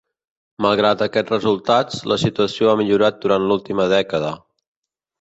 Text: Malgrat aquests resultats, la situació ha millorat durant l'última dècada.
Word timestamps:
Malgrat 0.65 1.03
aquests 1.07 1.35
resultats, 1.35 2.01
la 2.13 2.19
situació 2.23 2.73
ha 2.73 2.75
millorat 2.83 3.23
durant 3.27 3.49
l'última 3.53 3.91
dècada. 3.97 4.37